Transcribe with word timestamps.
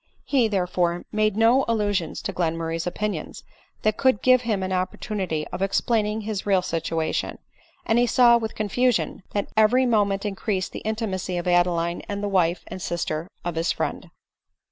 He, 0.25 0.47
therefore, 0.47 1.05
made 1.11 1.37
no 1.37 1.63
allusions 1.67 2.23
to 2.23 2.33
Glenmurray's 2.33 2.87
opinions 2.87 3.43
that 3.83 3.97
could 3.97 4.23
give 4.23 4.41
him 4.41 4.63
an 4.63 4.73
opportunity 4.73 5.47
of 5.49 5.61
explaining 5.61 6.21
his 6.21 6.43
real 6.47 6.63
situation; 6.63 7.37
and 7.85 7.99
he 7.99 8.07
saw 8.07 8.35
with 8.39 8.55
confusion, 8.55 9.21
that 9.33 9.49
every 9.55 9.85
moment 9.85 10.25
increased 10.25 10.71
the 10.71 10.79
intimacy 10.79 11.37
of 11.37 11.47
Adeline 11.47 12.01
and 12.09 12.23
the 12.23 12.27
wife 12.27 12.63
and 12.65 12.81
sister 12.81 13.29
of 13.45 13.53
his 13.53 13.71
friend. 13.71 14.09